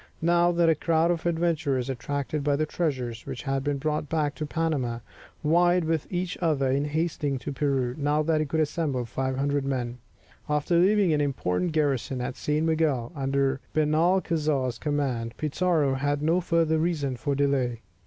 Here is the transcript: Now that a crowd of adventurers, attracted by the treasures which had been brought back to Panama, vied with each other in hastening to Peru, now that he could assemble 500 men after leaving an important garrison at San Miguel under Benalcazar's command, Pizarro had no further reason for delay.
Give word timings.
Now 0.23 0.51
that 0.53 0.67
a 0.67 0.73
crowd 0.73 1.11
of 1.11 1.27
adventurers, 1.27 1.87
attracted 1.87 2.43
by 2.43 2.55
the 2.55 2.65
treasures 2.65 3.27
which 3.27 3.43
had 3.43 3.63
been 3.63 3.77
brought 3.77 4.09
back 4.09 4.33
to 4.33 4.47
Panama, 4.47 4.97
vied 5.43 5.83
with 5.83 6.11
each 6.11 6.39
other 6.41 6.71
in 6.71 6.85
hastening 6.85 7.37
to 7.37 7.51
Peru, 7.51 7.93
now 7.99 8.23
that 8.23 8.39
he 8.39 8.47
could 8.47 8.61
assemble 8.61 9.05
500 9.05 9.63
men 9.63 9.99
after 10.49 10.77
leaving 10.79 11.13
an 11.13 11.21
important 11.21 11.71
garrison 11.71 12.19
at 12.19 12.35
San 12.35 12.65
Miguel 12.65 13.11
under 13.15 13.59
Benalcazar's 13.75 14.79
command, 14.79 15.37
Pizarro 15.37 15.93
had 15.93 16.23
no 16.23 16.41
further 16.41 16.79
reason 16.79 17.15
for 17.15 17.35
delay. 17.35 17.81